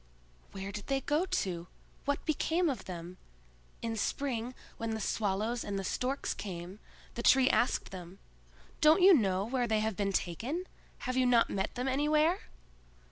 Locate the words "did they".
0.71-1.01